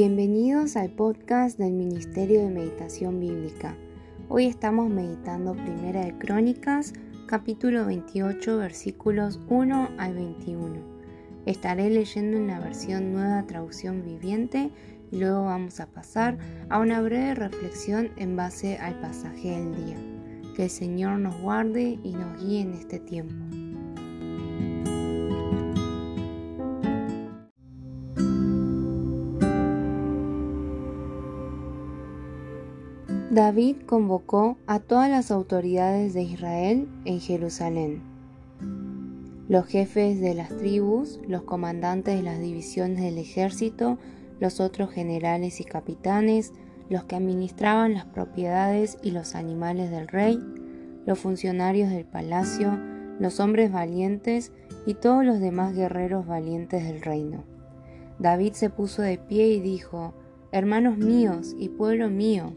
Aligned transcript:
Bienvenidos 0.00 0.76
al 0.76 0.90
podcast 0.90 1.58
del 1.58 1.72
Ministerio 1.72 2.40
de 2.42 2.50
Meditación 2.50 3.18
Bíblica. 3.18 3.76
Hoy 4.28 4.46
estamos 4.46 4.88
meditando 4.88 5.54
Primera 5.54 6.04
de 6.04 6.16
Crónicas, 6.16 6.92
capítulo 7.26 7.84
28, 7.84 8.58
versículos 8.58 9.40
1 9.48 9.88
al 9.98 10.14
21. 10.14 10.76
Estaré 11.46 11.90
leyendo 11.90 12.36
en 12.36 12.46
la 12.46 12.60
versión 12.60 13.12
nueva 13.12 13.44
traducción 13.48 14.04
viviente 14.04 14.70
y 15.10 15.18
luego 15.18 15.46
vamos 15.46 15.80
a 15.80 15.88
pasar 15.88 16.38
a 16.68 16.78
una 16.78 17.00
breve 17.00 17.34
reflexión 17.34 18.10
en 18.18 18.36
base 18.36 18.78
al 18.78 19.00
pasaje 19.00 19.50
del 19.50 19.74
día. 19.84 19.96
Que 20.54 20.66
el 20.66 20.70
Señor 20.70 21.18
nos 21.18 21.40
guarde 21.40 21.98
y 22.04 22.12
nos 22.12 22.40
guíe 22.40 22.60
en 22.60 22.74
este 22.74 23.00
tiempo. 23.00 23.34
David 33.38 33.76
convocó 33.86 34.58
a 34.66 34.80
todas 34.80 35.08
las 35.08 35.30
autoridades 35.30 36.12
de 36.12 36.22
Israel 36.22 36.88
en 37.04 37.20
Jerusalén. 37.20 38.02
Los 39.48 39.66
jefes 39.66 40.20
de 40.20 40.34
las 40.34 40.48
tribus, 40.48 41.20
los 41.28 41.44
comandantes 41.44 42.16
de 42.16 42.24
las 42.24 42.40
divisiones 42.40 43.00
del 43.00 43.16
ejército, 43.16 43.96
los 44.40 44.58
otros 44.58 44.90
generales 44.90 45.60
y 45.60 45.64
capitanes, 45.64 46.52
los 46.90 47.04
que 47.04 47.14
administraban 47.14 47.94
las 47.94 48.06
propiedades 48.06 48.98
y 49.04 49.12
los 49.12 49.36
animales 49.36 49.92
del 49.92 50.08
rey, 50.08 50.40
los 51.06 51.20
funcionarios 51.20 51.90
del 51.90 52.06
palacio, 52.06 52.76
los 53.20 53.38
hombres 53.38 53.70
valientes 53.70 54.50
y 54.84 54.94
todos 54.94 55.24
los 55.24 55.38
demás 55.38 55.76
guerreros 55.76 56.26
valientes 56.26 56.82
del 56.82 57.02
reino. 57.02 57.44
David 58.18 58.54
se 58.54 58.68
puso 58.68 59.02
de 59.02 59.16
pie 59.16 59.46
y 59.46 59.60
dijo, 59.60 60.12
Hermanos 60.50 60.98
míos 60.98 61.54
y 61.56 61.68
pueblo 61.68 62.10
mío, 62.10 62.52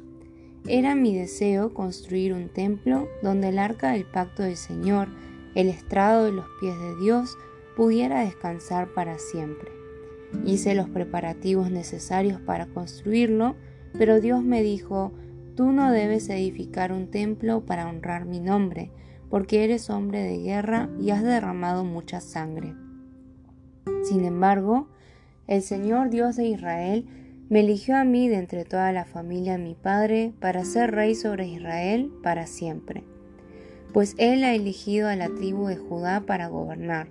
era 0.67 0.95
mi 0.95 1.15
deseo 1.15 1.73
construir 1.73 2.33
un 2.33 2.49
templo 2.49 3.07
donde 3.23 3.49
el 3.49 3.59
arca 3.59 3.91
del 3.91 4.05
pacto 4.05 4.43
del 4.43 4.57
Señor, 4.57 5.09
el 5.55 5.69
estrado 5.69 6.25
de 6.25 6.31
los 6.31 6.45
pies 6.59 6.77
de 6.79 6.95
Dios, 6.97 7.37
pudiera 7.75 8.21
descansar 8.21 8.93
para 8.93 9.17
siempre. 9.17 9.71
Hice 10.45 10.75
los 10.75 10.87
preparativos 10.89 11.71
necesarios 11.71 12.39
para 12.39 12.67
construirlo, 12.67 13.55
pero 13.97 14.21
Dios 14.21 14.43
me 14.43 14.61
dijo, 14.61 15.11
tú 15.55 15.71
no 15.71 15.91
debes 15.91 16.29
edificar 16.29 16.91
un 16.91 17.09
templo 17.09 17.65
para 17.65 17.89
honrar 17.89 18.25
mi 18.25 18.39
nombre, 18.39 18.91
porque 19.29 19.63
eres 19.63 19.89
hombre 19.89 20.21
de 20.21 20.37
guerra 20.39 20.89
y 20.99 21.09
has 21.09 21.23
derramado 21.23 21.83
mucha 21.83 22.21
sangre. 22.21 22.75
Sin 24.03 24.25
embargo, 24.25 24.87
el 25.47 25.61
Señor 25.61 26.09
Dios 26.09 26.35
de 26.35 26.45
Israel 26.45 27.05
me 27.51 27.59
eligió 27.59 27.97
a 27.97 28.05
mí 28.05 28.29
de 28.29 28.37
entre 28.37 28.63
toda 28.63 28.93
la 28.93 29.03
familia 29.03 29.57
de 29.57 29.63
mi 29.63 29.75
padre 29.75 30.31
para 30.39 30.63
ser 30.63 30.91
rey 30.91 31.15
sobre 31.15 31.49
Israel 31.49 32.09
para 32.23 32.47
siempre. 32.47 33.03
Pues 33.91 34.15
él 34.17 34.45
ha 34.45 34.55
elegido 34.55 35.09
a 35.09 35.17
la 35.17 35.27
tribu 35.27 35.67
de 35.67 35.75
Judá 35.75 36.21
para 36.21 36.47
gobernar, 36.47 37.09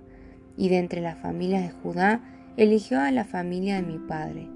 y 0.56 0.70
de 0.70 0.78
entre 0.78 1.02
las 1.02 1.18
familias 1.18 1.64
de 1.64 1.78
Judá 1.82 2.22
eligió 2.56 3.00
a 3.00 3.10
la 3.10 3.26
familia 3.26 3.76
de 3.76 3.82
mi 3.82 3.98
padre. 3.98 4.48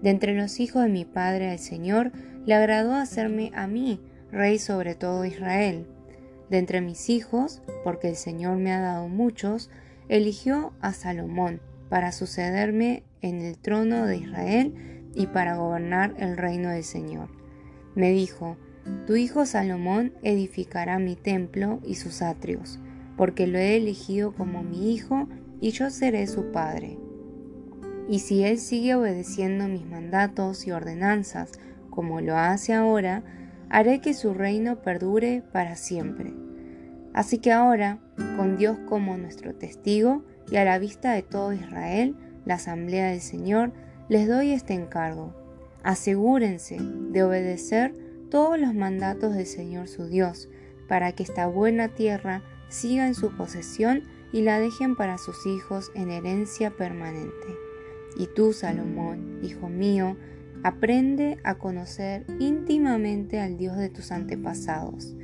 De 0.00 0.10
entre 0.10 0.36
los 0.36 0.60
hijos 0.60 0.84
de 0.84 0.88
mi 0.88 1.04
padre 1.04 1.50
al 1.50 1.58
Señor 1.58 2.12
le 2.46 2.54
agradó 2.54 2.94
hacerme 2.94 3.50
a 3.52 3.66
mí 3.66 3.98
rey 4.30 4.60
sobre 4.60 4.94
todo 4.94 5.24
Israel. 5.24 5.88
De 6.50 6.58
entre 6.58 6.80
mis 6.82 7.10
hijos, 7.10 7.62
porque 7.82 8.08
el 8.08 8.16
Señor 8.16 8.58
me 8.58 8.70
ha 8.70 8.80
dado 8.80 9.08
muchos, 9.08 9.70
eligió 10.08 10.72
a 10.80 10.92
Salomón 10.92 11.60
para 11.88 12.12
sucederme 12.12 13.02
en 13.22 13.40
el 13.40 13.58
trono 13.58 14.06
de 14.06 14.18
Israel 14.18 15.01
y 15.14 15.26
para 15.26 15.56
gobernar 15.56 16.14
el 16.18 16.36
reino 16.36 16.70
del 16.70 16.84
Señor. 16.84 17.28
Me 17.94 18.10
dijo, 18.10 18.56
Tu 19.06 19.16
hijo 19.16 19.46
Salomón 19.46 20.12
edificará 20.22 20.98
mi 20.98 21.16
templo 21.16 21.80
y 21.84 21.96
sus 21.96 22.22
atrios, 22.22 22.78
porque 23.16 23.46
lo 23.46 23.58
he 23.58 23.76
elegido 23.76 24.32
como 24.32 24.62
mi 24.62 24.94
hijo 24.94 25.28
y 25.60 25.70
yo 25.70 25.90
seré 25.90 26.26
su 26.26 26.50
padre. 26.50 26.98
Y 28.08 28.18
si 28.20 28.42
él 28.42 28.58
sigue 28.58 28.94
obedeciendo 28.94 29.68
mis 29.68 29.86
mandatos 29.86 30.66
y 30.66 30.72
ordenanzas 30.72 31.52
como 31.90 32.20
lo 32.20 32.36
hace 32.36 32.72
ahora, 32.72 33.22
haré 33.68 34.00
que 34.00 34.14
su 34.14 34.34
reino 34.34 34.82
perdure 34.82 35.42
para 35.52 35.76
siempre. 35.76 36.34
Así 37.14 37.38
que 37.38 37.52
ahora, 37.52 37.98
con 38.36 38.56
Dios 38.56 38.78
como 38.88 39.16
nuestro 39.18 39.54
testigo 39.54 40.24
y 40.50 40.56
a 40.56 40.64
la 40.64 40.78
vista 40.78 41.12
de 41.12 41.22
todo 41.22 41.52
Israel, 41.52 42.16
la 42.44 42.54
asamblea 42.54 43.10
del 43.10 43.20
Señor, 43.20 43.72
les 44.12 44.28
doy 44.28 44.50
este 44.50 44.74
encargo. 44.74 45.32
Asegúrense 45.82 46.76
de 46.78 47.22
obedecer 47.22 47.94
todos 48.30 48.60
los 48.60 48.74
mandatos 48.74 49.34
del 49.34 49.46
Señor 49.46 49.88
su 49.88 50.04
Dios, 50.06 50.50
para 50.86 51.12
que 51.12 51.22
esta 51.22 51.46
buena 51.46 51.88
tierra 51.88 52.42
siga 52.68 53.06
en 53.06 53.14
su 53.14 53.34
posesión 53.34 54.02
y 54.30 54.42
la 54.42 54.58
dejen 54.58 54.96
para 54.96 55.16
sus 55.16 55.46
hijos 55.46 55.90
en 55.94 56.10
herencia 56.10 56.72
permanente. 56.72 57.56
Y 58.18 58.26
tú, 58.26 58.52
Salomón, 58.52 59.38
hijo 59.42 59.70
mío, 59.70 60.18
aprende 60.62 61.38
a 61.42 61.54
conocer 61.54 62.26
íntimamente 62.38 63.40
al 63.40 63.56
Dios 63.56 63.78
de 63.78 63.88
tus 63.88 64.12
antepasados. 64.12 65.14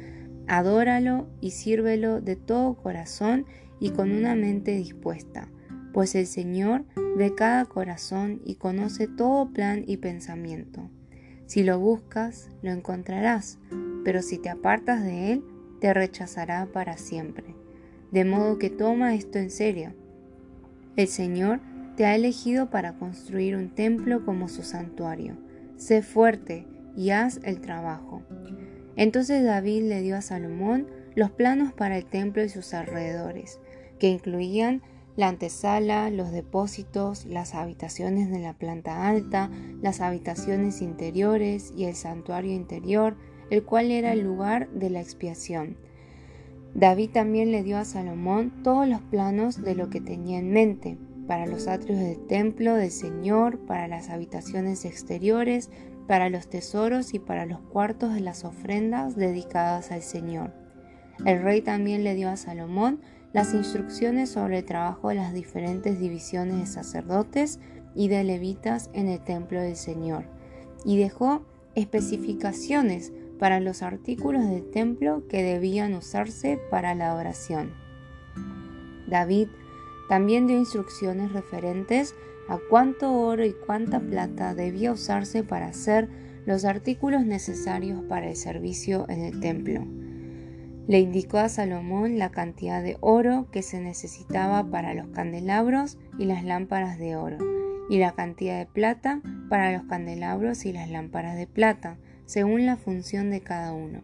Adóralo 0.47 1.27
y 1.43 1.51
sírvelo 1.51 2.23
de 2.23 2.37
todo 2.37 2.73
corazón 2.73 3.45
y 3.81 3.91
con 3.91 4.11
una 4.11 4.35
mente 4.35 4.75
dispuesta 4.75 5.51
pues 5.99 6.15
el 6.15 6.29
Señor 6.29 6.85
ve 7.17 7.35
cada 7.35 7.65
corazón 7.65 8.41
y 8.45 8.55
conoce 8.55 9.09
todo 9.09 9.51
plan 9.51 9.83
y 9.85 9.97
pensamiento. 9.97 10.89
Si 11.47 11.65
lo 11.65 11.81
buscas, 11.81 12.51
lo 12.63 12.71
encontrarás, 12.71 13.59
pero 14.05 14.23
si 14.23 14.39
te 14.39 14.49
apartas 14.49 15.03
de 15.03 15.33
Él, 15.33 15.45
te 15.81 15.93
rechazará 15.93 16.67
para 16.73 16.97
siempre. 16.99 17.57
De 18.13 18.25
modo 18.25 18.59
que 18.59 18.71
toma 18.71 19.17
esto 19.17 19.41
en 19.41 19.51
serio. 19.51 19.93
El 20.95 21.09
Señor 21.09 21.59
te 21.97 22.07
ha 22.07 22.15
elegido 22.15 22.71
para 22.71 22.97
construir 22.97 23.57
un 23.57 23.75
templo 23.75 24.25
como 24.25 24.49
su 24.49 24.63
santuario. 24.63 25.37
Sé 25.75 26.03
fuerte 26.03 26.65
y 26.97 27.11
haz 27.11 27.41
el 27.43 27.61
trabajo. 27.61 28.23
Entonces 28.95 29.43
David 29.43 29.83
le 29.89 30.01
dio 30.03 30.17
a 30.17 30.23
Salomón 30.23 30.87
los 31.17 31.33
planos 31.33 31.73
para 31.73 31.99
el 31.99 32.05
templo 32.05 32.45
y 32.45 32.49
sus 32.49 32.73
alrededores, 32.73 33.59
que 33.99 34.07
incluían 34.11 34.81
la 35.19 35.27
antesala, 35.27 36.11
los 36.11 36.31
depósitos, 36.31 37.27
las 37.27 37.57
habitaciones 37.57 38.31
de 38.31 38.39
la 38.39 38.55
planta 38.55 39.09
alta, 39.09 39.51
las 39.83 40.01
habitaciones 40.01 40.81
interiores 40.81 41.73
y 41.77 41.87
el 41.87 41.97
santuario 41.97 42.53
interior, 42.53 43.17
el 43.51 43.65
cual 43.65 43.91
era 43.91 44.13
el 44.13 44.21
lugar 44.21 44.71
de 44.71 44.91
la 44.91 45.01
expiación. 45.01 45.77
David 46.73 47.11
también 47.11 47.51
le 47.51 47.65
dio 47.65 47.79
a 47.79 47.85
Salomón 47.85 48.63
todos 48.63 48.87
los 48.87 49.01
planos 49.01 49.61
de 49.61 49.75
lo 49.75 49.91
que 49.91 50.01
tenía 50.01 50.39
en 50.39 50.53
mente, 50.53 50.99
para 51.27 51.47
los 51.47 51.67
atrios 51.67 51.99
del 51.99 52.25
templo 52.29 52.75
del 52.75 52.93
Señor, 52.93 53.59
para 53.67 53.89
las 53.89 54.11
habitaciones 54.11 54.85
exteriores, 54.85 55.69
para 56.07 56.31
los 56.31 56.49
tesoros 56.49 57.13
y 57.13 57.19
para 57.19 57.45
los 57.45 57.59
cuartos 57.59 58.15
de 58.15 58.21
las 58.21 58.45
ofrendas 58.45 59.17
dedicadas 59.17 59.91
al 59.91 60.03
Señor. 60.03 60.53
El 61.27 61.43
rey 61.43 61.61
también 61.61 62.05
le 62.05 62.15
dio 62.15 62.29
a 62.29 62.37
Salomón 62.37 63.01
las 63.33 63.55
instrucciones 63.55 64.31
sobre 64.31 64.59
el 64.59 64.65
trabajo 64.65 65.09
de 65.09 65.17
las 65.17 65.33
diferentes 65.33 65.99
divisiones 65.99 66.59
de 66.59 66.67
sacerdotes 66.67 67.61
y 67.95 68.09
de 68.09 68.25
levitas 68.25 68.91
en 68.93 69.09
el 69.09 69.21
templo 69.21 69.61
del 69.61 69.77
Señor, 69.77 70.25
y 70.85 70.99
dejó 70.99 71.43
especificaciones 71.75 73.13
para 73.39 73.61
los 73.61 73.83
artículos 73.83 74.49
del 74.49 74.71
templo 74.71 75.23
que 75.29 75.43
debían 75.43 75.95
usarse 75.95 76.59
para 76.71 76.95
la 76.95 77.15
oración. 77.15 77.73
David 79.07 79.49
también 80.09 80.47
dio 80.47 80.57
instrucciones 80.57 81.33
referentes 81.33 82.15
a 82.49 82.59
cuánto 82.71 83.13
oro 83.13 83.45
y 83.45 83.53
cuánta 83.53 84.01
plata 84.01 84.55
debía 84.55 84.93
usarse 84.93 85.45
para 85.45 85.69
hacer 85.69 86.09
los 86.47 86.65
artículos 86.65 87.27
necesarios 87.27 88.03
para 88.09 88.29
el 88.29 88.37
servicio 88.37 89.05
en 89.09 89.21
el 89.21 89.41
templo 89.41 89.87
le 90.89 91.01
indicó 91.01 91.37
a 91.37 91.51
Salomón 91.51 92.19
la 92.19 92.31
cantidad 92.31 92.83
de 92.83 92.97
oro 93.01 93.47
que 93.53 93.63
se 93.63 93.79
necesitaba 93.79 94.65
para 94.65 94.95
los 94.95 95.09
candelabros 95.09 95.99
y 96.19 96.25
las 96.25 96.45
lámparas 96.45 96.99
de 96.99 97.15
oro, 97.15 97.37
y 97.91 97.99
la 97.99 98.13
cantidad 98.13 98.59
de 98.59 98.65
plata 98.65 99.21
para 99.51 99.71
los 99.71 99.83
candelabros 99.83 100.65
y 100.65 100.73
las 100.73 100.91
lámparas 100.91 101.37
de 101.37 101.47
plata, 101.47 101.99
según 102.25 102.65
la 102.65 102.77
función 102.77 103.31
de 103.31 103.43
cada 103.43 103.75
uno. 103.75 104.01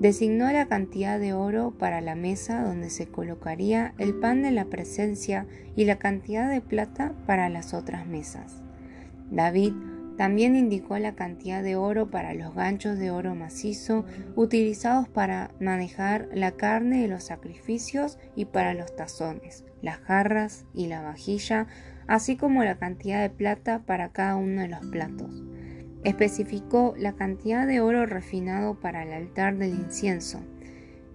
Designó 0.00 0.52
la 0.52 0.66
cantidad 0.66 1.18
de 1.18 1.32
oro 1.32 1.72
para 1.78 2.02
la 2.02 2.14
mesa 2.14 2.62
donde 2.62 2.90
se 2.90 3.06
colocaría 3.06 3.94
el 3.96 4.14
pan 4.14 4.42
de 4.42 4.50
la 4.50 4.66
presencia 4.66 5.46
y 5.76 5.86
la 5.86 5.98
cantidad 5.98 6.50
de 6.50 6.60
plata 6.60 7.14
para 7.26 7.48
las 7.48 7.72
otras 7.72 8.06
mesas. 8.06 8.60
David 9.30 9.72
También 10.22 10.54
indicó 10.54 10.96
la 10.98 11.16
cantidad 11.16 11.64
de 11.64 11.74
oro 11.74 12.08
para 12.08 12.32
los 12.32 12.54
ganchos 12.54 12.96
de 12.96 13.10
oro 13.10 13.34
macizo 13.34 14.04
utilizados 14.36 15.08
para 15.08 15.50
manejar 15.58 16.28
la 16.32 16.52
carne 16.52 17.02
de 17.02 17.08
los 17.08 17.24
sacrificios 17.24 18.20
y 18.36 18.44
para 18.44 18.72
los 18.72 18.94
tazones, 18.94 19.64
las 19.82 19.98
jarras 19.98 20.64
y 20.74 20.86
la 20.86 21.02
vajilla, 21.02 21.66
así 22.06 22.36
como 22.36 22.62
la 22.62 22.78
cantidad 22.78 23.20
de 23.20 23.30
plata 23.30 23.82
para 23.84 24.10
cada 24.10 24.36
uno 24.36 24.60
de 24.60 24.68
los 24.68 24.86
platos. 24.86 25.42
Especificó 26.04 26.94
la 26.96 27.14
cantidad 27.14 27.66
de 27.66 27.80
oro 27.80 28.06
refinado 28.06 28.78
para 28.78 29.02
el 29.02 29.12
altar 29.12 29.56
del 29.56 29.74
incienso. 29.74 30.40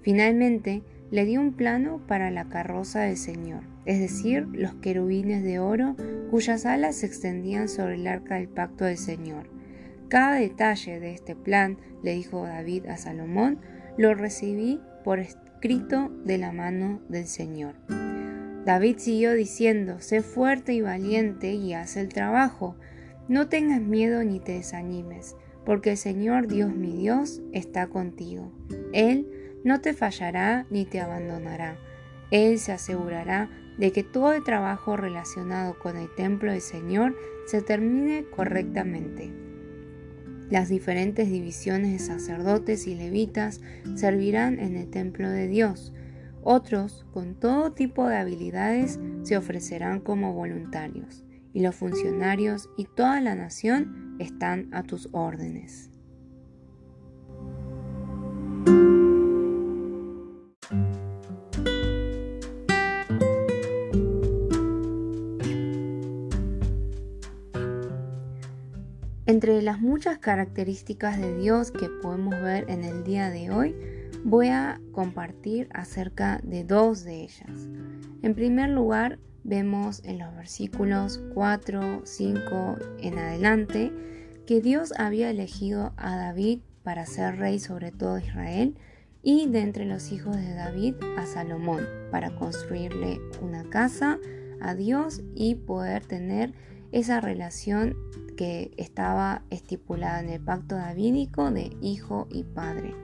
Finalmente, 0.02 0.84
le 1.10 1.26
dio 1.26 1.40
un 1.40 1.54
plano 1.54 2.02
para 2.08 2.32
la 2.32 2.50
carroza 2.50 3.02
del 3.02 3.18
Señor, 3.18 3.64
es 3.86 4.00
decir, 4.00 4.48
los 4.52 4.74
querubines 4.76 5.44
de 5.44 5.60
oro 5.60 5.96
cuyas 6.30 6.66
alas 6.66 6.98
se 6.98 7.06
extendían 7.06 7.70
sobre 7.70 7.96
el 7.96 8.08
arca 8.08 8.36
del 8.36 8.50
pacto 8.50 8.86
del 8.86 8.98
Señor. 8.98 9.50
Cada 10.10 10.36
detalle 10.36 11.00
de 11.00 11.14
este 11.14 11.36
plan, 11.36 11.78
le 12.04 12.14
dijo 12.14 12.44
David 12.44 12.86
a 12.88 12.98
Salomón, 12.98 13.60
lo 13.98 14.14
recibí 14.14 14.80
por 15.04 15.20
escrito 15.20 16.10
de 16.24 16.38
la 16.38 16.52
mano 16.52 17.02
del 17.10 17.28
Señor. 17.28 17.76
David 18.66 18.98
siguió 18.98 19.34
diciendo, 19.34 20.02
sé 20.02 20.22
fuerte 20.22 20.74
y 20.74 20.82
valiente 20.82 21.54
y 21.54 21.74
haz 21.74 21.96
el 21.96 22.10
trabajo. 22.10 22.76
No 23.30 23.48
tengas 23.48 23.82
miedo 23.82 24.24
ni 24.26 24.40
te 24.40 24.54
desanimes, 24.54 25.36
porque 25.66 25.92
el 25.92 25.98
Señor 25.98 26.48
Dios 26.48 26.76
mi 26.76 26.96
Dios 26.98 27.42
está 27.54 27.88
contigo. 27.88 28.52
Él 28.92 29.28
no 29.64 29.82
te 29.82 29.94
fallará 29.94 30.66
ni 30.70 30.86
te 30.86 31.00
abandonará. 31.00 31.78
Él 32.32 32.60
se 32.60 32.72
asegurará 32.72 33.50
de 33.78 33.92
que 33.92 34.04
todo 34.04 34.34
el 34.34 34.44
trabajo 34.44 34.98
relacionado 34.98 35.78
con 35.80 35.98
el 35.98 36.14
templo 36.16 36.52
del 36.52 36.62
Señor 36.62 37.16
se 37.46 37.62
termine 37.62 38.26
correctamente. 38.26 39.32
Las 40.50 40.70
diferentes 40.70 41.30
divisiones 41.30 41.92
de 41.92 42.00
sacerdotes 42.00 42.88
y 42.88 42.96
levitas 42.96 43.62
servirán 43.96 44.60
en 44.60 44.78
el 44.78 44.90
templo 44.90 45.30
de 45.30 45.48
Dios. 45.48 45.94
Otros, 46.42 47.06
con 47.12 47.36
todo 47.36 47.74
tipo 47.74 48.08
de 48.08 48.18
habilidades, 48.18 49.00
se 49.24 49.36
ofrecerán 49.36 50.00
como 50.00 50.34
voluntarios, 50.34 51.26
y 51.54 51.62
los 51.62 51.76
funcionarios 51.76 52.70
y 52.78 52.86
toda 52.86 53.20
la 53.20 53.36
nación 53.36 54.16
están 54.20 54.70
a 54.74 54.84
tus 54.84 55.10
órdenes. 55.12 55.92
Muchas 69.80 70.18
características 70.18 71.20
de 71.20 71.38
Dios 71.38 71.72
que 71.72 71.90
podemos 72.02 72.40
ver 72.42 72.66
en 72.70 72.84
el 72.84 73.04
día 73.04 73.30
de 73.30 73.52
hoy, 73.52 73.76
voy 74.24 74.48
a 74.48 74.82
compartir 74.92 75.70
acerca 75.74 76.40
de 76.44 76.64
dos 76.64 77.04
de 77.04 77.24
ellas. 77.24 77.68
En 78.22 78.34
primer 78.34 78.70
lugar, 78.70 79.20
vemos 79.44 80.02
en 80.04 80.20
los 80.20 80.36
versículos 80.36 81.22
4, 81.34 82.02
5 82.04 82.76
en 83.00 83.18
adelante 83.18 83.94
que 84.46 84.62
Dios 84.62 84.94
había 84.98 85.30
elegido 85.30 85.94
a 85.98 86.16
David 86.16 86.60
para 86.84 87.06
ser 87.06 87.38
rey 87.38 87.60
sobre 87.60 87.92
todo 87.92 88.18
Israel 88.18 88.76
y 89.22 89.48
de 89.48 89.60
entre 89.60 89.86
los 89.86 90.12
hijos 90.12 90.36
de 90.36 90.54
David 90.54 90.96
a 91.18 91.26
Salomón 91.26 91.86
para 92.12 92.36
construirle 92.36 93.20
una 93.42 93.64
casa 93.70 94.20
a 94.62 94.74
Dios 94.74 95.22
y 95.36 95.56
poder 95.56 96.06
tener 96.06 96.54
esa 96.92 97.20
relación 97.20 97.96
que 98.38 98.72
estaba 98.78 99.42
estipulada 99.50 100.22
en 100.22 100.30
el 100.30 100.40
pacto 100.40 100.76
davídico 100.76 101.52
de 101.52 101.76
hijo 101.82 102.28
y 102.32 102.44
padre. 102.44 102.96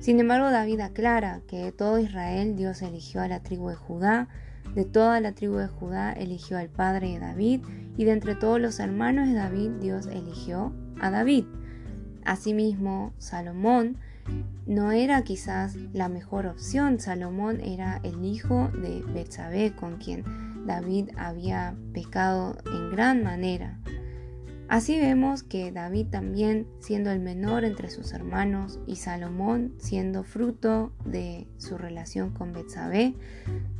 Sin 0.00 0.20
embargo, 0.20 0.50
David 0.50 0.80
aclara 0.80 1.42
que 1.46 1.58
de 1.58 1.72
todo 1.72 1.98
Israel 1.98 2.56
Dios 2.56 2.80
eligió 2.80 3.20
a 3.20 3.28
la 3.28 3.42
tribu 3.42 3.68
de 3.68 3.74
Judá, 3.74 4.28
de 4.74 4.84
toda 4.84 5.20
la 5.20 5.32
tribu 5.32 5.56
de 5.56 5.66
Judá 5.68 6.12
eligió 6.12 6.56
al 6.56 6.68
padre 6.68 7.12
de 7.12 7.18
David, 7.18 7.60
y 7.96 8.04
de 8.04 8.12
entre 8.12 8.34
todos 8.34 8.60
los 8.60 8.78
hermanos 8.78 9.28
de 9.28 9.34
David 9.34 9.70
Dios 9.80 10.06
eligió 10.06 10.72
a 11.00 11.10
David. 11.10 11.44
Asimismo, 12.24 13.12
Salomón 13.18 13.96
no 14.66 14.92
era 14.92 15.22
quizás 15.22 15.74
la 15.92 16.08
mejor 16.08 16.46
opción. 16.46 17.00
Salomón 17.00 17.60
era 17.60 18.00
el 18.04 18.24
hijo 18.24 18.68
de 18.68 19.02
Betsabé, 19.12 19.74
con 19.74 19.96
quien 19.96 20.24
David 20.66 21.10
había 21.16 21.74
pecado 21.92 22.56
en 22.66 22.90
gran 22.90 23.24
manera. 23.24 23.78
Así 24.68 24.98
vemos 24.98 25.42
que 25.42 25.72
David 25.72 26.08
también, 26.08 26.66
siendo 26.78 27.10
el 27.10 27.20
menor 27.20 27.64
entre 27.64 27.88
sus 27.88 28.12
hermanos, 28.12 28.78
y 28.86 28.96
Salomón, 28.96 29.72
siendo 29.78 30.24
fruto 30.24 30.92
de 31.06 31.48
su 31.56 31.78
relación 31.78 32.30
con 32.30 32.52
Betsabé, 32.52 33.14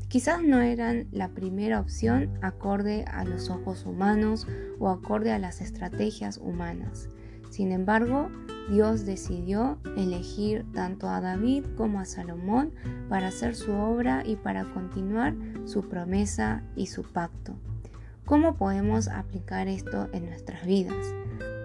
quizás 0.09 0.43
no 0.43 0.61
eran 0.63 1.07
la 1.13 1.29
primera 1.29 1.79
opción 1.79 2.39
acorde 2.41 3.05
a 3.05 3.25
los 3.25 3.51
ojos 3.51 3.85
humanos 3.85 4.47
o 4.79 4.89
acorde 4.89 5.31
a 5.31 5.39
las 5.39 5.61
estrategias 5.61 6.39
humanas. 6.39 7.11
Sin 7.51 7.71
embargo, 7.71 8.31
Dios 8.71 9.05
decidió 9.05 9.79
elegir 9.95 10.65
tanto 10.73 11.11
a 11.11 11.21
David 11.21 11.65
como 11.77 12.01
a 12.01 12.07
Salomón 12.07 12.73
para 13.11 13.29
hacer 13.29 13.55
su 13.57 13.73
obra 13.73 14.23
y 14.25 14.37
para 14.37 14.65
continuar 14.73 15.35
su 15.67 15.87
promesa 15.87 16.63
y 16.77 16.87
su 16.87 17.03
pacto. 17.03 17.59
¿Cómo 18.29 18.57
podemos 18.57 19.09
aplicar 19.09 19.69
esto 19.69 20.11
en 20.13 20.27
nuestras 20.27 20.67
vidas? 20.67 21.15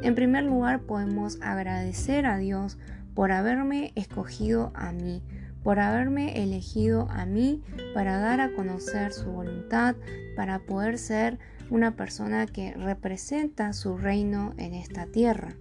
En 0.02 0.16
primer 0.16 0.46
lugar, 0.46 0.84
podemos 0.84 1.38
agradecer 1.42 2.26
a 2.26 2.38
Dios 2.38 2.78
por 3.14 3.34
haberme 3.34 3.92
escogido 3.96 4.72
a 4.74 4.94
mí, 4.94 5.22
por 5.62 5.82
haberme 5.82 6.42
elegido 6.42 7.10
a 7.10 7.26
mí 7.26 7.62
para 7.94 8.18
dar 8.18 8.40
a 8.40 8.54
conocer 8.54 9.12
su 9.12 9.30
voluntad, 9.30 9.98
para 10.38 10.60
poder 10.60 10.98
ser 11.00 11.38
una 11.70 11.98
persona 11.98 12.46
que 12.46 12.72
representa 12.72 13.74
su 13.74 13.98
reino 13.98 14.54
en 14.56 14.74
esta 14.74 15.06
tierra. 15.06 15.58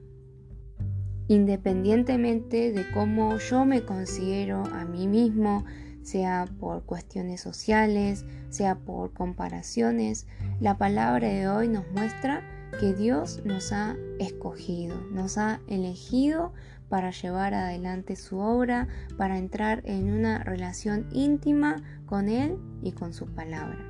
Independientemente 1.27 2.71
de 2.71 2.89
cómo 2.93 3.39
yo 3.39 3.65
me 3.65 3.83
considero 3.83 4.67
a 4.67 4.85
mí 4.85 5.09
mismo, 5.09 5.65
sea 6.03 6.47
por 6.59 6.85
cuestiones 6.85 7.41
sociales, 7.41 8.25
sea 8.51 8.77
por 8.77 9.13
comparaciones, 9.13 10.27
la 10.61 10.79
palabra 10.79 11.29
de 11.29 11.49
hoy 11.49 11.69
nos 11.69 11.91
muestra 11.93 12.43
que 12.81 12.95
Dios 12.95 13.43
nos 13.45 13.73
ha 13.73 13.97
escogido, 14.19 15.01
nos 15.13 15.39
ha 15.39 15.61
elegido 15.69 16.53
para 16.89 17.11
llevar 17.11 17.55
adelante 17.55 18.17
su 18.17 18.39
obra, 18.39 18.89
para 19.17 19.39
entrar 19.39 19.83
en 19.87 20.13
una 20.13 20.45
relación 20.45 21.07
íntima 21.13 21.83
con 22.07 22.29
Él 22.29 22.59
y 22.83 22.93
con 22.93 23.15
su 23.15 23.27
palabra. 23.27 23.89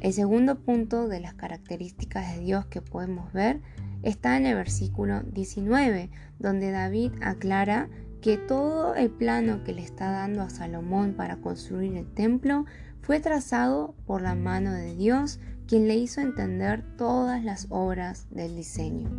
El 0.00 0.14
segundo 0.14 0.60
punto 0.60 1.08
de 1.08 1.20
las 1.20 1.34
características 1.34 2.34
de 2.34 2.40
Dios 2.40 2.64
que 2.66 2.80
podemos 2.80 3.32
ver 3.34 3.60
está 4.02 4.38
en 4.38 4.46
el 4.46 4.54
versículo 4.54 5.20
19, 5.24 6.10
donde 6.38 6.70
David 6.70 7.12
aclara 7.20 7.90
que 8.20 8.36
todo 8.36 8.94
el 8.94 9.10
plano 9.10 9.64
que 9.64 9.72
le 9.72 9.82
está 9.82 10.10
dando 10.10 10.42
a 10.42 10.50
Salomón 10.50 11.14
para 11.14 11.36
construir 11.36 11.96
el 11.96 12.06
templo 12.06 12.66
fue 13.00 13.20
trazado 13.20 13.94
por 14.06 14.22
la 14.22 14.34
mano 14.34 14.72
de 14.72 14.94
Dios, 14.94 15.40
quien 15.66 15.88
le 15.88 15.96
hizo 15.96 16.20
entender 16.20 16.84
todas 16.96 17.42
las 17.42 17.66
obras 17.70 18.26
del 18.30 18.56
diseño. 18.56 19.10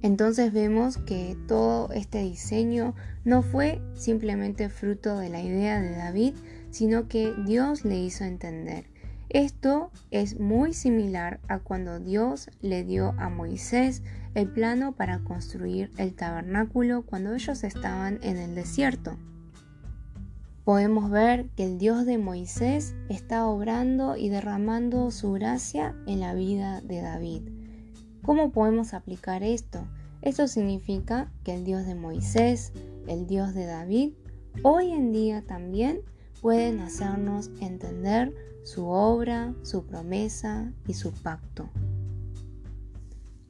Entonces 0.00 0.52
vemos 0.52 0.96
que 0.96 1.36
todo 1.48 1.90
este 1.92 2.22
diseño 2.22 2.94
no 3.24 3.42
fue 3.42 3.80
simplemente 3.94 4.68
fruto 4.68 5.18
de 5.18 5.28
la 5.28 5.42
idea 5.42 5.80
de 5.80 5.96
David, 5.96 6.34
sino 6.70 7.08
que 7.08 7.34
Dios 7.44 7.84
le 7.84 7.98
hizo 7.98 8.24
entender. 8.24 8.86
Esto 9.28 9.90
es 10.10 10.40
muy 10.40 10.72
similar 10.72 11.40
a 11.48 11.58
cuando 11.58 12.00
Dios 12.00 12.48
le 12.62 12.84
dio 12.84 13.14
a 13.18 13.28
Moisés 13.28 14.02
el 14.38 14.48
plano 14.48 14.92
para 14.92 15.18
construir 15.18 15.90
el 15.96 16.14
tabernáculo 16.14 17.02
cuando 17.02 17.34
ellos 17.34 17.64
estaban 17.64 18.20
en 18.22 18.36
el 18.36 18.54
desierto. 18.54 19.16
Podemos 20.62 21.10
ver 21.10 21.48
que 21.56 21.64
el 21.64 21.78
Dios 21.78 22.06
de 22.06 22.18
Moisés 22.18 22.94
está 23.08 23.46
obrando 23.46 24.16
y 24.16 24.28
derramando 24.28 25.10
su 25.10 25.32
gracia 25.32 25.96
en 26.06 26.20
la 26.20 26.34
vida 26.34 26.80
de 26.82 27.00
David. 27.00 27.42
¿Cómo 28.22 28.52
podemos 28.52 28.94
aplicar 28.94 29.42
esto? 29.42 29.88
Esto 30.22 30.46
significa 30.46 31.32
que 31.42 31.54
el 31.54 31.64
Dios 31.64 31.84
de 31.84 31.96
Moisés, 31.96 32.72
el 33.08 33.26
Dios 33.26 33.54
de 33.54 33.66
David, 33.66 34.12
hoy 34.62 34.92
en 34.92 35.10
día 35.10 35.42
también 35.42 36.02
pueden 36.40 36.78
hacernos 36.78 37.50
entender 37.60 38.32
su 38.62 38.86
obra, 38.86 39.54
su 39.62 39.84
promesa 39.84 40.72
y 40.86 40.94
su 40.94 41.12
pacto. 41.12 41.68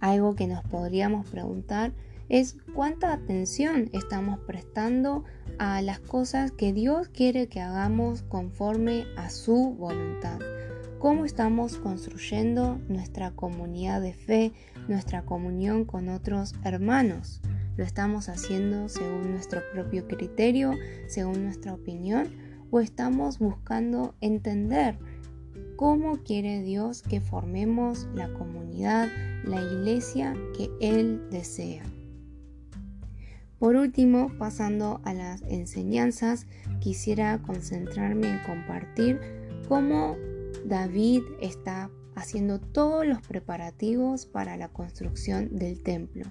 Algo 0.01 0.35
que 0.35 0.47
nos 0.47 0.63
podríamos 0.65 1.29
preguntar 1.29 1.93
es 2.29 2.57
cuánta 2.75 3.13
atención 3.13 3.89
estamos 3.93 4.39
prestando 4.41 5.25
a 5.59 5.81
las 5.83 5.99
cosas 5.99 6.53
que 6.53 6.73
Dios 6.73 7.09
quiere 7.09 7.49
que 7.49 7.61
hagamos 7.61 8.23
conforme 8.23 9.07
a 9.17 9.31
su 9.31 9.75
voluntad. 9.79 10.39
cómo 10.99 11.25
estamos 11.25 11.77
construyendo 11.77 12.81
nuestra 12.89 13.31
comunidad 13.31 14.01
de 14.01 14.15
fe, 14.15 14.53
nuestra 14.89 15.23
comunión 15.23 15.85
con 15.85 16.09
otros 16.09 16.57
hermanos. 16.65 17.41
¿Lo 17.77 17.85
estamos 17.85 18.29
haciendo 18.29 18.89
según 18.89 19.31
nuestro 19.31 19.63
propio 19.73 20.09
criterio, 20.09 20.73
según 21.07 21.45
nuestra 21.45 21.73
opinión? 21.73 22.27
¿O 22.73 22.81
estamos 22.81 23.39
buscando 23.39 24.17
entender 24.21 24.99
cómo 25.79 26.25
quiere 26.25 26.61
Dios 26.63 27.03
que 27.03 27.21
formemos 27.21 28.09
la 28.13 28.29
comunidad, 28.35 29.09
la 29.45 29.63
iglesia 29.63 30.35
que 30.57 30.69
Él 30.81 31.31
desea? 31.31 31.85
Por 33.61 33.77
último, 33.77 34.29
pasando 34.41 35.01
a 35.05 35.15
las 35.15 35.43
enseñanzas, 35.43 36.49
quisiera 36.81 37.39
concentrarme 37.43 38.29
en 38.29 38.41
compartir 38.41 39.21
cómo 39.69 40.17
David 40.65 41.23
está 41.41 41.91
haciendo 42.17 42.59
todos 42.59 43.07
los 43.07 43.23
preparativos 43.23 44.27
para 44.27 44.57
la 44.57 44.69
construcción 44.71 45.57
del 45.57 45.81
templo. 45.81 46.25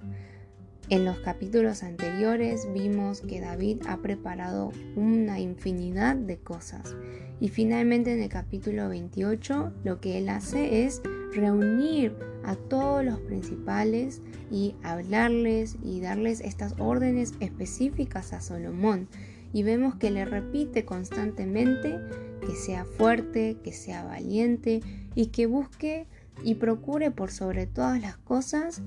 En 0.89 1.03
los 1.03 1.19
capítulos 1.19 1.83
anteriores 1.83 2.71
vimos 2.73 3.19
que 3.19 3.41
David 3.41 3.81
ha 3.89 3.97
preparado 3.97 4.71
una 4.95 5.37
infinidad 5.37 6.15
de 6.15 6.37
cosas 6.37 6.95
y 7.41 7.49
finalmente 7.49 8.13
en 8.13 8.21
el 8.21 8.29
capítulo 8.29 8.87
28 8.87 9.73
lo 9.83 9.99
que 9.99 10.17
él 10.17 10.29
hace 10.29 10.85
es 10.85 11.01
reunir 11.33 12.15
a 12.45 12.55
todos 12.55 13.03
los 13.03 13.19
principales 13.19 14.21
y 14.49 14.75
hablarles 14.81 15.75
y 15.83 15.99
darles 15.99 16.39
estas 16.39 16.73
órdenes 16.79 17.33
específicas 17.41 18.31
a 18.31 18.39
Salomón. 18.39 19.09
Y 19.51 19.63
vemos 19.63 19.95
que 19.95 20.09
le 20.09 20.23
repite 20.23 20.85
constantemente 20.85 21.99
que 22.39 22.55
sea 22.55 22.85
fuerte, 22.85 23.57
que 23.61 23.73
sea 23.73 24.05
valiente 24.05 24.81
y 25.15 25.27
que 25.27 25.47
busque 25.47 26.07
y 26.45 26.55
procure 26.55 27.11
por 27.11 27.29
sobre 27.29 27.65
todas 27.65 27.99
las 27.99 28.15
cosas 28.15 28.81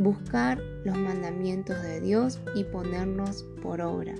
buscar 0.00 0.58
los 0.84 0.96
mandamientos 0.96 1.80
de 1.82 2.00
Dios 2.00 2.40
y 2.54 2.64
ponerlos 2.64 3.44
por 3.62 3.82
obra. 3.82 4.14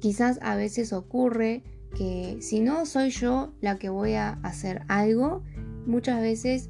Quizás 0.00 0.40
a 0.42 0.56
veces 0.56 0.92
ocurre 0.92 1.62
que 1.96 2.38
si 2.40 2.58
no 2.58 2.84
soy 2.84 3.10
yo 3.10 3.52
la 3.60 3.78
que 3.78 3.88
voy 3.88 4.14
a 4.14 4.30
hacer 4.42 4.82
algo, 4.88 5.44
muchas 5.86 6.20
veces 6.20 6.68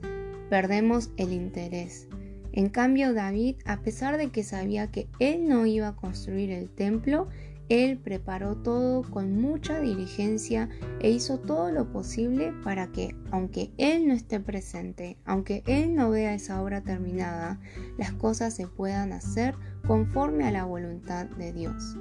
perdemos 0.50 1.10
el 1.16 1.32
interés. 1.32 2.06
En 2.52 2.68
cambio, 2.68 3.14
David, 3.14 3.56
a 3.64 3.80
pesar 3.80 4.18
de 4.18 4.28
que 4.28 4.44
sabía 4.44 4.90
que 4.90 5.08
él 5.18 5.48
no 5.48 5.64
iba 5.64 5.88
a 5.88 5.96
construir 5.96 6.50
el 6.50 6.68
templo, 6.68 7.28
él 7.68 7.98
preparó 7.98 8.56
todo 8.56 9.02
con 9.02 9.38
mucha 9.40 9.78
diligencia 9.78 10.70
e 11.00 11.10
hizo 11.10 11.38
todo 11.38 11.70
lo 11.70 11.92
posible 11.92 12.52
para 12.64 12.90
que, 12.92 13.14
aunque 13.30 13.72
Él 13.76 14.08
no 14.08 14.14
esté 14.14 14.40
presente, 14.40 15.18
aunque 15.26 15.62
Él 15.66 15.94
no 15.94 16.10
vea 16.10 16.34
esa 16.34 16.62
obra 16.62 16.80
terminada, 16.80 17.60
las 17.98 18.12
cosas 18.12 18.54
se 18.54 18.66
puedan 18.66 19.12
hacer 19.12 19.54
conforme 19.86 20.46
a 20.46 20.50
la 20.50 20.64
voluntad 20.64 21.26
de 21.26 21.52
Dios. 21.52 21.94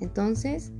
Entonces, 0.00 0.70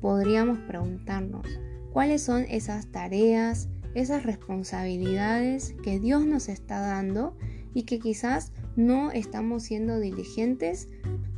podríamos 0.00 0.58
preguntarnos, 0.66 1.46
¿cuáles 1.92 2.22
son 2.22 2.44
esas 2.48 2.88
tareas, 2.88 3.68
esas 3.94 4.24
responsabilidades 4.24 5.76
que 5.84 6.00
Dios 6.00 6.26
nos 6.26 6.48
está 6.48 6.80
dando 6.80 7.36
y 7.72 7.84
que 7.84 8.00
quizás 8.00 8.52
no 8.74 9.12
estamos 9.12 9.62
siendo 9.62 10.00
diligentes 10.00 10.88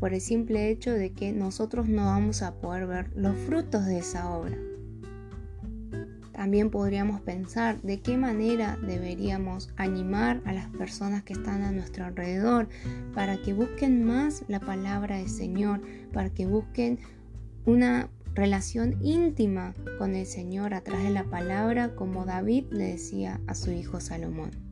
por 0.00 0.14
el 0.14 0.20
simple 0.20 0.70
hecho 0.70 0.92
de 0.92 1.12
que 1.12 1.32
nosotros 1.32 1.88
no 1.88 2.06
vamos 2.06 2.42
a 2.42 2.54
poder 2.54 2.86
ver 2.86 3.10
los 3.16 3.36
frutos 3.36 3.84
de 3.86 3.98
esa 3.98 4.30
obra. 4.30 4.56
También 6.32 6.70
podríamos 6.70 7.20
pensar 7.20 7.82
de 7.82 8.00
qué 8.00 8.16
manera 8.16 8.78
deberíamos 8.86 9.70
animar 9.76 10.40
a 10.44 10.52
las 10.52 10.68
personas 10.68 11.24
que 11.24 11.32
están 11.32 11.62
a 11.62 11.72
nuestro 11.72 12.04
alrededor 12.04 12.68
para 13.12 13.38
que 13.38 13.52
busquen 13.52 14.04
más 14.04 14.44
la 14.46 14.60
palabra 14.60 15.16
del 15.16 15.28
Señor, 15.28 15.80
para 16.12 16.30
que 16.30 16.46
busquen 16.46 17.00
una 17.66 18.08
relación 18.34 18.98
íntima 19.02 19.74
con 19.98 20.14
el 20.14 20.26
Señor 20.26 20.74
a 20.74 20.80
través 20.80 21.06
de 21.06 21.10
la 21.10 21.24
palabra, 21.24 21.96
como 21.96 22.24
David 22.24 22.66
le 22.70 22.84
decía 22.92 23.40
a 23.48 23.56
su 23.56 23.72
hijo 23.72 23.98
Salomón. 23.98 24.67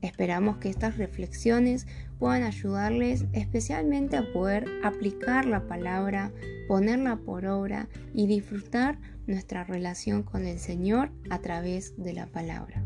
Esperamos 0.00 0.58
que 0.58 0.68
estas 0.68 0.96
reflexiones 0.96 1.88
puedan 2.18 2.44
ayudarles 2.44 3.24
especialmente 3.32 4.16
a 4.16 4.32
poder 4.32 4.68
aplicar 4.84 5.44
la 5.44 5.66
palabra, 5.66 6.30
ponerla 6.68 7.16
por 7.16 7.46
obra 7.46 7.88
y 8.14 8.28
disfrutar 8.28 9.00
nuestra 9.26 9.64
relación 9.64 10.22
con 10.22 10.46
el 10.46 10.58
Señor 10.58 11.10
a 11.30 11.40
través 11.40 11.94
de 11.96 12.12
la 12.12 12.26
palabra. 12.26 12.84